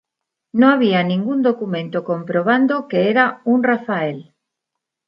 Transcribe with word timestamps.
No 0.59 0.69
había 0.69 1.03
ningún 1.03 1.43
documento 1.43 2.03
comprobando 2.03 2.87
que 2.87 3.11
era 3.11 3.41
un 3.45 3.61
Rafael. 3.61 4.33